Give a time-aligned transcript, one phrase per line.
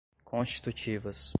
[0.25, 1.29] constitutivas